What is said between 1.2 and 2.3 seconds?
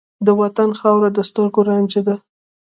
سترګو رانجه ده.